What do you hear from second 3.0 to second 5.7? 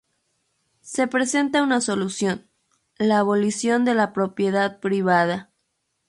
abolición de la propiedad privada.